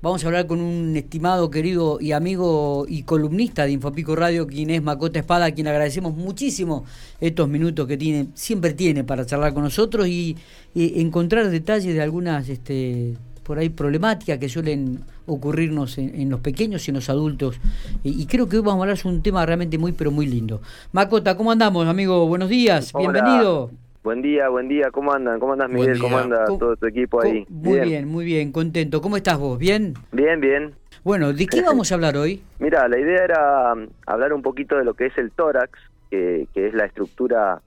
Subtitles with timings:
[0.00, 4.70] Vamos a hablar con un estimado, querido y amigo y columnista de Infopico Radio, quien
[4.70, 6.84] es Macota Espada, a quien agradecemos muchísimo
[7.20, 10.36] estos minutos que tiene, siempre tiene para charlar con nosotros y,
[10.74, 16.92] encontrar detalles de algunas este, por ahí problemáticas que suelen ocurrirnos en, los pequeños y
[16.92, 17.56] en los adultos.
[18.04, 20.62] Y, creo que hoy vamos a hablar de un tema realmente muy, pero muy lindo.
[20.92, 22.24] Macota, ¿cómo andamos, amigo?
[22.28, 23.72] Buenos días, bienvenido.
[24.08, 25.38] Buen día, buen día, ¿cómo andan?
[25.38, 25.98] ¿Cómo andas, Miguel?
[25.98, 27.44] ¿Cómo anda todo tu equipo ahí?
[27.50, 28.08] Muy bien.
[28.08, 29.02] muy bien, contento.
[29.02, 29.58] ¿Cómo estás vos?
[29.58, 29.92] ¿Bien?
[30.12, 30.72] Bien, bien.
[31.04, 32.42] Bueno, ¿de qué vamos a hablar hoy?
[32.58, 35.78] Mira, la idea era um, hablar un poquito de lo que es el tórax,
[36.10, 37.60] que, es la estructura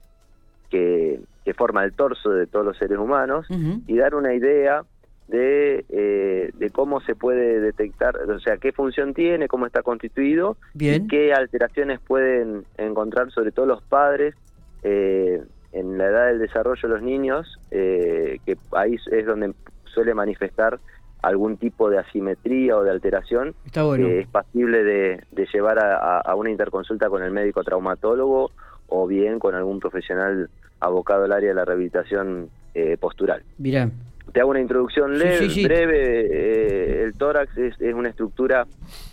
[0.68, 1.20] que,
[1.56, 3.46] forma el torso de todos los seres humanos,
[3.86, 4.82] y dar una idea
[5.28, 10.56] de, eh, de cómo se puede detectar, o sea, qué función tiene, cómo está constituido,
[10.74, 11.04] Bien.
[11.04, 14.34] y qué alteraciones pueden encontrar sobre todo los padres
[14.82, 15.40] eh,
[15.72, 19.54] en la edad del desarrollo de los niños, eh, que ahí es donde
[19.84, 20.78] suele manifestar
[21.22, 27.08] algún tipo de asimetría o de alteración, que es pasible de, llevar a, una interconsulta
[27.08, 28.50] con el médico traumatólogo
[28.88, 30.50] o bien con algún profesional
[30.80, 33.42] abocado al área de la rehabilitación eh, postural.
[33.58, 33.88] Mira.
[34.32, 36.20] Te hago una introducción leve, breve.
[36.30, 38.66] Eh, el tórax es, es una estructura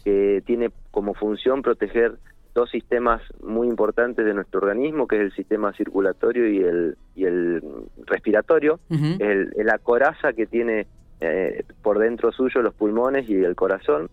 [0.04, 2.18] que tiene como función proteger
[2.60, 7.24] dos sistemas muy importantes de nuestro organismo, que es el sistema circulatorio y el, y
[7.24, 7.64] el
[8.06, 10.88] respiratorio, el, la coraza que tiene
[11.22, 14.10] eh, por dentro suyo los pulmones y el corazón,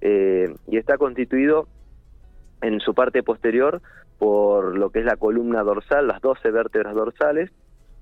[0.00, 1.66] eh, y está constituido
[2.62, 3.82] en su parte posterior
[4.18, 7.50] por lo que es la columna dorsal, las 12 vértebras dorsales,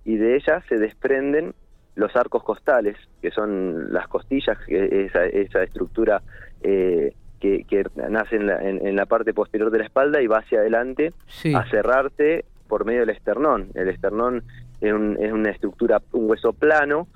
[0.04, 1.54] y de ellas se desprenden
[1.94, 6.22] los arcos costales, que son las costillas, esa, esa estructura
[6.62, 10.60] eh, que, nace en la, en, la, parte posterior de la espalda y va hacia
[10.60, 11.12] adelante
[11.54, 13.68] a cerrarse por medio del esternón.
[13.74, 14.42] El esternón
[14.80, 17.06] es, es, una estructura, un hueso plano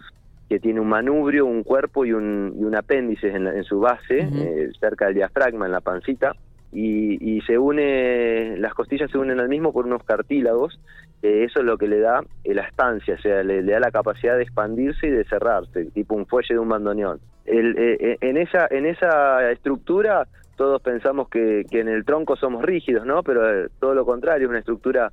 [0.48, 4.71] que tiene un manubrio, un cuerpo y un, y un apéndice en, su base, eh,
[4.81, 6.35] cerca del diafragma, en la pancita,
[6.73, 10.81] y, y, se une, las costillas se unen al mismo por unos cartílagos,
[11.23, 14.42] eso es lo que le da la estancia, o sea, le, da la capacidad de
[14.42, 17.20] expandirse y de cerrarse, tipo un fuelle de un bandoneón.
[17.45, 20.27] El, eh, eh, en, esa, en esa estructura
[20.57, 23.23] todos pensamos que, que, en el tronco somos rígidos, ¿no?
[23.23, 25.13] Pero eh, todo lo contrario, es una estructura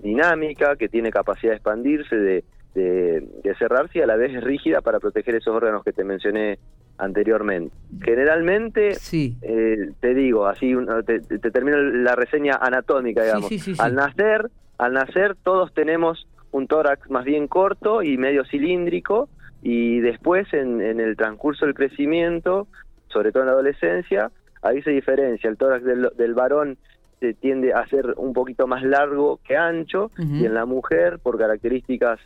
[0.00, 4.80] dinámica que tiene capacidad de expandirse, de, de, cerrarse y a la vez es rígida
[4.80, 6.58] para proteger esos órganos que te mencioné
[6.98, 7.74] anteriormente.
[8.00, 9.36] Generalmente, sí.
[9.40, 10.74] te digo, así
[11.06, 13.50] te, termino la reseña anatómica, digamos.
[13.78, 19.28] al nacer, al nacer todos tenemos un tórax más bien corto y medio cilíndrico
[19.62, 22.66] y después en, el transcurso del crecimiento,
[23.08, 25.48] sobre todo en la adolescencia, ahí se diferencia.
[25.48, 26.78] El tórax del, varón
[27.20, 31.38] se tiende a ser un poquito más largo que ancho y en la mujer, por
[31.38, 32.18] características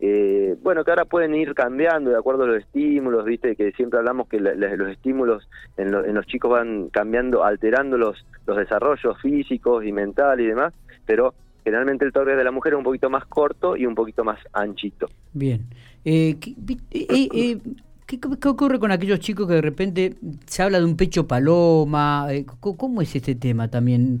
[0.00, 3.98] eh, bueno, que ahora pueden ir cambiando de acuerdo a los estímulos, viste, que siempre
[3.98, 9.92] hablamos que los estímulos en, los chicos van cambiando, alterando los, los desarrollos físicos y
[9.92, 10.74] mentales y demás,
[11.06, 11.34] pero
[11.64, 14.38] generalmente el tórax de la mujer es un poquito más corto y un poquito más
[14.52, 15.08] anchito.
[15.32, 15.66] Bien.
[16.04, 17.58] Eh, eh, eh,
[18.06, 22.28] ¿qué, qué, ocurre con aquellos chicos que de repente se habla de un pecho paloma?
[22.60, 24.20] ¿Cómo es este tema también?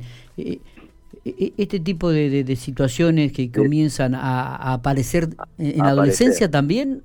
[1.24, 7.02] Este tipo de, situaciones que comienzan a, aparecer en, la adolescencia también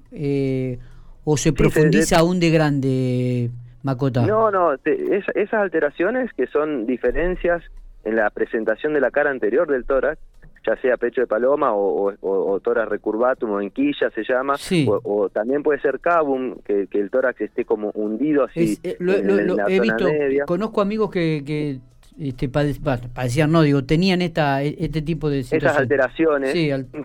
[1.24, 3.50] o se profundiza aún de grande
[3.84, 7.64] Macota no no esas alteraciones que son diferencias
[8.04, 10.20] en la presentación de la cara anterior del tórax
[10.66, 14.56] ya sea pecho de paloma o, o, tórax recurvatum o enquilla se llama,
[15.04, 18.78] o, también puede ser cabum, que, el tórax esté como hundido así.
[18.84, 20.06] Eh, lo, he visto,
[20.46, 21.80] conozco amigos que, que
[22.20, 25.72] este, padecían, no, digo, tenían esta, e, este tipo de situaciones.
[25.72, 26.54] Esas alteraciones,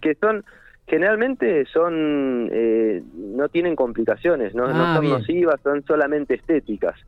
[0.01, 0.45] que son
[0.87, 6.99] generalmente son eh, no tienen complicaciones, no, no ah, son nocivas, son solamente estéticas.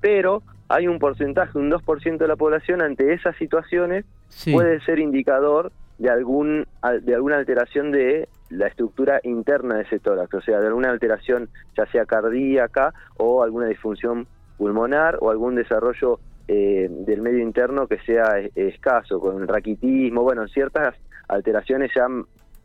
[0.00, 4.04] Pero hay un porcentaje, un 2% de la población ante esas situaciones
[4.52, 6.66] puede ser indicador de algún
[7.02, 11.48] de alguna alteración de la estructura interna de ese tórax, o sea, de alguna alteración
[11.76, 14.26] ya sea cardíaca o alguna disfunción
[14.58, 16.18] pulmonar o algún desarrollo
[16.48, 20.94] eh, del medio interno que sea escaso, con raquitismo, bueno, ciertas
[21.28, 22.06] alteraciones ya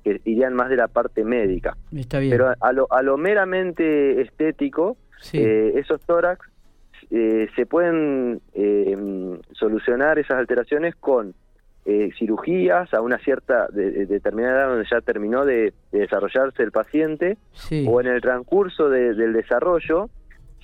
[0.03, 1.75] que irían más de la parte médica.
[1.95, 2.31] Está bien.
[2.31, 4.97] Pero a lo, a lo meramente estético,
[5.33, 6.47] eh, esos tórax
[7.11, 8.41] eh, se pueden
[9.53, 11.33] solucionar esas alteraciones con
[11.85, 17.37] eh, cirugías a una cierta determinada edad donde ya terminó de, desarrollarse el paciente
[17.87, 20.09] o en el transcurso del desarrollo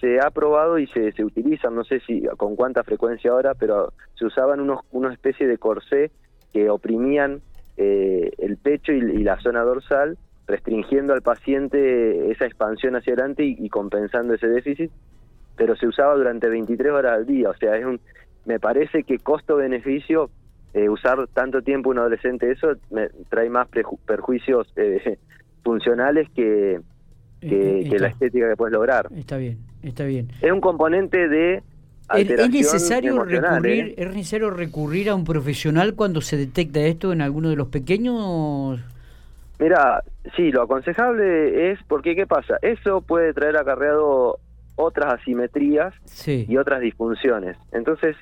[0.06, 3.92] se ha probado y se, se utilizan, no sé si con cuánta frecuencia ahora, pero
[4.14, 6.12] se usaban unos, una especie de corsé
[6.54, 7.42] que oprimían
[7.76, 13.68] eh, el pecho y, la zona dorsal restringiendo al paciente esa expansión hacia adelante y,
[13.70, 14.92] compensando ese déficit,
[15.56, 18.00] pero se usaba durante 23 horas al día, o sea, es un,
[18.46, 20.30] me parece que costo-beneficio
[20.76, 23.68] eh, usar tanto tiempo un adolescente eso me trae más
[24.06, 25.18] perjuicios eh,
[25.64, 26.80] funcionales que,
[27.42, 29.08] que, la estética que puedes lograr.
[29.16, 29.58] Está bien,
[29.90, 30.30] está bien.
[30.42, 31.64] Es un componente de
[32.14, 37.50] ¿Es necesario, recurrir, ¿Es necesario recurrir a un profesional cuando se detecta esto en alguno
[37.50, 38.80] de los pequeños?
[39.60, 40.04] Mira,
[40.36, 42.58] sí, lo aconsejable es, porque ¿qué pasa?
[42.62, 44.38] Eso puede traer acarreado
[44.76, 45.94] otras asimetrías
[46.28, 47.58] y otras disfunciones.
[47.72, 48.16] Entonces,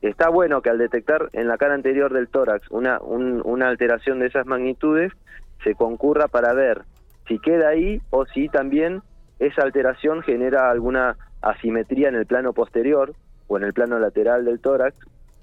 [0.00, 4.28] está bueno que al detectar en la cara anterior del tórax una, una alteración de
[4.28, 5.12] esas magnitudes,
[5.62, 6.82] se concurra para ver
[7.28, 9.02] si queda ahí o si también
[9.38, 13.14] esa alteración genera alguna asimetría en el plano posterior
[13.48, 14.96] o en el plano lateral del tórax,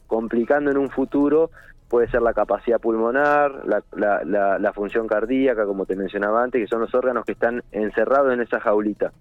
[0.07, 1.51] complicando en un futuro
[1.89, 6.81] puede ser la capacidad pulmonar, la, la, función cardíaca, como te mencionaba antes, que son
[6.81, 9.11] los órganos que están encerrados en esa jaulita,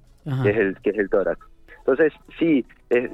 [0.42, 1.38] que es, el, que es el tórax.
[1.80, 3.10] Entonces, sí, es,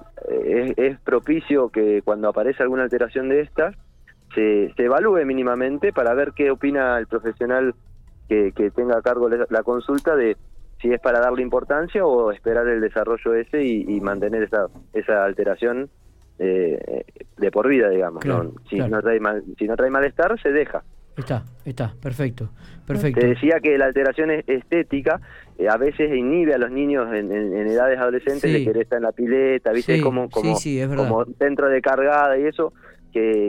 [0.76, 3.74] es, propicio que cuando aparece alguna alteración de estas,
[4.32, 7.74] se, se evalúe mínimamente para ver qué opina el profesional
[8.28, 10.36] que, que tenga a cargo la consulta de
[10.80, 15.90] si es para darle importancia o esperar el desarrollo ese y, mantener esa, esa alteración
[16.38, 17.04] eh,
[17.36, 18.22] de por vida, digamos.
[18.68, 20.82] Si, no trae mal, si no trae malestar, se deja.
[21.16, 22.50] Está, está, perfecto,
[22.86, 23.20] perfecto.
[23.20, 25.20] Te decía que la alteración estética
[25.58, 29.10] eh, a veces inhibe a los niños en, edades adolescentes de querer estar en la
[29.10, 30.00] pileta, ¿viste?
[30.00, 30.54] como, como,
[30.94, 32.72] como dentro de cargada y eso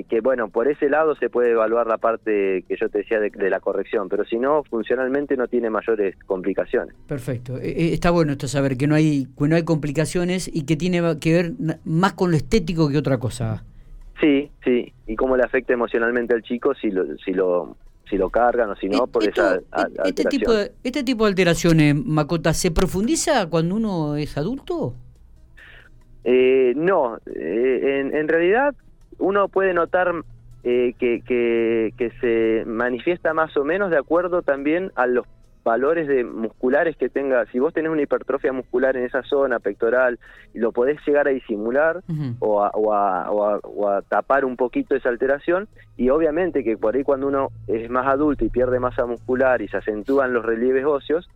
[0.10, 3.50] que, bueno, por ese lado se puede evaluar la parte que yo te decía de,
[3.50, 6.96] la corrección, pero si no, funcionalmente no tiene mayores complicaciones.
[7.08, 7.58] Perfecto.
[7.58, 10.76] Eh, eh, está bueno esto saber que no hay que no hay complicaciones y que
[10.76, 11.52] tiene que ver
[11.86, 13.64] más con lo estético que otra cosa.
[14.20, 17.78] Sí, sí, y cómo le afecta emocionalmente al chico si lo si lo
[18.10, 19.62] si lo cargan o si no por esa e-,
[20.06, 24.96] este tipo de, este tipo de alteraciones, Macota, ¿se profundiza cuando uno es adulto?
[26.24, 28.76] Eh, no, en, en realidad
[29.20, 30.14] uno puede notar
[30.64, 35.26] eh, que, que, se manifiesta más o menos de acuerdo también a los
[35.64, 37.46] valores de musculares que tenga.
[37.52, 40.20] Si vos tenés una hipertrofia muscular en esa zona pectoral
[40.54, 42.02] y lo podés llegar a disimular
[42.40, 46.96] o, a, o, a, o, a, tapar un poquito esa alteración, y obviamente que por
[46.96, 50.86] ahí cuando uno es más adulto y pierde masa muscular y se acentúan los relieves
[50.86, 51.30] óseos,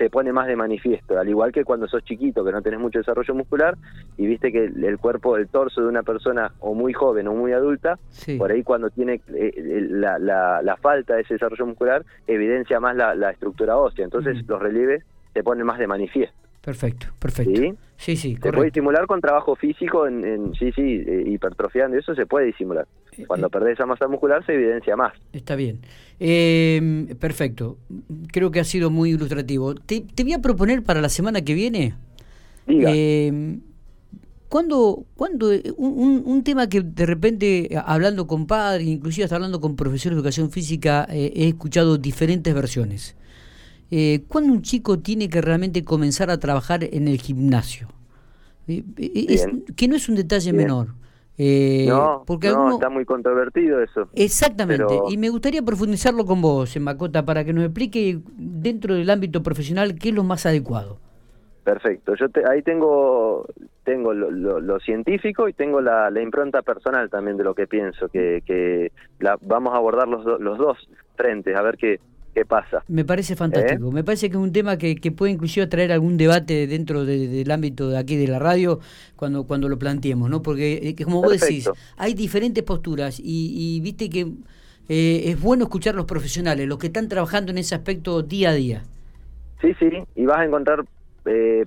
[0.00, 3.00] se pone más de manifiesto, al igual que cuando sos chiquito, que no tenés mucho
[3.00, 3.76] desarrollo muscular,
[4.16, 7.52] y viste que el cuerpo, el torso de una persona o muy joven o muy
[7.52, 7.98] adulta,
[8.38, 9.52] por ahí cuando tiene eh,
[9.90, 15.04] la, la, falta de ese desarrollo muscular, evidencia más la, estructura ósea, entonces los relieves
[15.34, 16.34] se ponen más de manifiesto.
[16.62, 17.60] Perfecto, perfecto.
[17.60, 17.74] ¿Sí?
[17.96, 22.24] Sí, sí, Se puede disimular con trabajo físico, en, sí, sí, eh, hipertrofiando, eso se
[22.24, 22.86] puede disimular.
[23.16, 25.12] Eh, Cuando eh, perdés esa masa muscular se evidencia más.
[25.32, 25.80] Está bien.
[26.18, 27.78] Em, perfecto.
[28.32, 29.74] Creo que ha sido muy ilustrativo.
[29.74, 31.94] Te, voy a proponer para la semana que viene.
[32.66, 32.90] Diga.
[32.94, 33.60] Em,
[34.48, 39.76] cuando, cuando un, un, tema que de repente, hablando con padres, inclusive hasta hablando con
[39.76, 43.16] profesores de educación física, he escuchado diferentes versiones
[43.90, 47.88] eh, ¿cuándo un chico tiene que realmente comenzar a trabajar en el gimnasio?
[48.68, 50.94] Eh, eh, que no es un detalle menor.
[51.42, 54.10] Eh, no, porque no está muy controvertido eso.
[54.14, 59.42] Exactamente, y me gustaría profundizarlo con vos, Macota, para que nos explique dentro del ámbito
[59.42, 60.98] profesional qué es lo más adecuado.
[61.64, 63.46] Perfecto, yo ahí tengo
[63.84, 68.92] tengo lo, científico y tengo la, impronta personal también de lo que pienso, que, que
[69.18, 70.76] la, vamos a abordar los, los dos
[71.16, 72.00] frentes, a ver qué,
[72.34, 72.82] qué pasa.
[72.88, 73.92] Me parece fantástico, ¿Eh?
[73.92, 77.50] me parece que es un tema que, que puede inclusive traer algún debate dentro del
[77.50, 78.80] ámbito de aquí de la radio
[79.16, 80.42] cuando, cuando lo planteemos, ¿no?
[80.42, 84.32] Porque eh, como vos decís, hay diferentes posturas y, viste que
[84.88, 88.50] eh, es bueno escuchar a los profesionales, los que están trabajando en ese aspecto día
[88.50, 88.82] a día.
[89.60, 90.84] Sí, sí, y vas a encontrar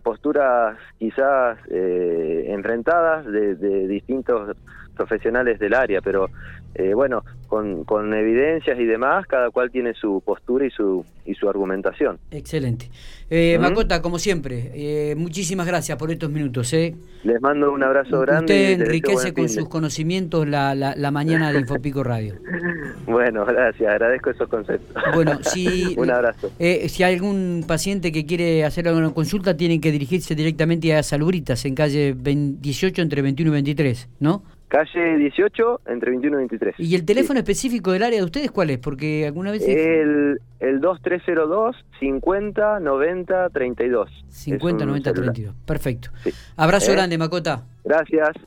[0.01, 4.57] posturas quizás enfrentadas de, de distintos
[4.95, 6.29] profesionales del área, pero
[6.75, 11.35] eh, bueno, con, con, evidencias y demás, cada cual tiene su postura y su, y
[11.35, 12.17] su argumentación.
[12.31, 12.89] Excelente.
[13.29, 16.73] Eh, Macota, como siempre, eh, muchísimas gracias por estos minutos.
[16.73, 16.95] Eh.
[17.23, 18.53] Les mando un abrazo grande.
[18.53, 22.35] Usted enriquece con sus conocimientos la, la, mañana de Infopico Radio.
[23.05, 25.03] bueno, gracias, agradezco esos conceptos.
[25.13, 26.51] Bueno, si, un abrazo.
[26.57, 31.65] si hay algún paciente que quiere hacer alguna consulta, tienen que dirigirse directamente a Salubritas,
[31.65, 34.43] en calle 18 entre 21 y 23, ¿no?
[34.67, 36.75] Calle 18, entre 21 y 23.
[36.79, 38.79] ¿Y el teléfono específico del área de ustedes cuál es?
[38.79, 39.67] Porque alguna vez...
[39.67, 44.09] El, el 2302 50 90 32.
[44.29, 45.55] 50 90 32.
[45.65, 46.09] Perfecto.
[46.55, 46.95] Abrazo ¿Eh?
[46.95, 47.63] grande, Macota.
[47.83, 48.35] Gracias.